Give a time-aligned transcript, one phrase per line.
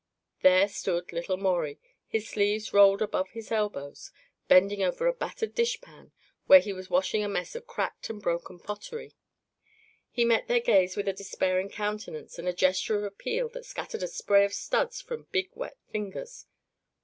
[0.41, 1.79] There stood little Maurie,
[2.19, 4.09] sleeves rolled above his elbows,
[4.47, 6.11] bending over a battered dishpan
[6.47, 9.13] where he was washing a mess of cracked and broken pottery.
[10.09, 14.01] He met their gaze with a despairing countenance and a gesture of appeal that scattered
[14.01, 16.47] a spray of suds from big wet fingers.